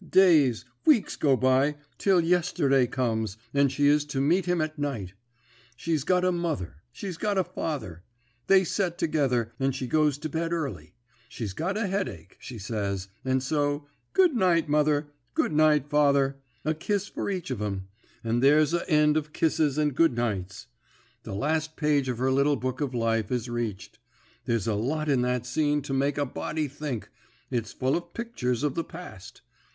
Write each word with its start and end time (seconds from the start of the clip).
Days, 0.09 0.65
weeks 0.83 1.15
go 1.15 1.37
by, 1.37 1.75
till 1.99 2.21
yesterday 2.21 2.87
comes, 2.87 3.37
and 3.53 3.71
she 3.71 3.87
is 3.87 4.03
to 4.05 4.19
meet 4.19 4.47
him 4.47 4.59
at 4.59 4.79
night. 4.79 5.13
She's 5.75 6.03
got 6.03 6.25
a 6.25 6.31
mother, 6.31 6.77
she's 6.91 7.17
got 7.17 7.37
a 7.37 7.43
father; 7.43 8.01
they 8.47 8.63
set 8.63 8.97
together, 8.97 9.53
and 9.59 9.75
she 9.75 9.85
goes 9.85 10.17
to 10.17 10.27
bed 10.27 10.53
early. 10.53 10.95
She's 11.29 11.53
got 11.53 11.77
a 11.77 11.85
headache, 11.85 12.35
she 12.39 12.57
says, 12.57 13.09
and 13.23 13.43
so, 13.43 13.85
"Good 14.13 14.33
night, 14.35 14.67
mother; 14.67 15.11
good 15.35 15.51
night, 15.53 15.87
father;" 15.87 16.37
a 16.65 16.73
kiss 16.73 17.07
for 17.07 17.29
each 17.29 17.51
of 17.51 17.61
'em; 17.61 17.87
and 18.23 18.41
there's 18.41 18.73
a 18.73 18.89
end 18.89 19.17
of 19.17 19.33
kisses 19.33 19.77
and 19.77 19.93
good 19.93 20.15
nights. 20.15 20.65
The 21.21 21.35
last 21.35 21.75
page 21.75 22.09
of 22.09 22.17
her 22.17 22.31
little 22.31 22.55
book 22.55 22.81
of 22.81 22.95
life 22.95 23.31
is 23.31 23.51
reached. 23.51 23.99
There's 24.45 24.65
a 24.65 24.73
lot 24.73 25.09
in 25.09 25.21
that 25.21 25.45
scene 25.45 25.83
to 25.83 25.93
make 25.93 26.17
a 26.17 26.25
body 26.25 26.67
think 26.67 27.09
it's 27.51 27.71
full 27.71 27.95
of 27.95 28.15
pictures 28.15 28.63
of 28.63 28.73
the 28.73 28.83
past. 28.83 29.41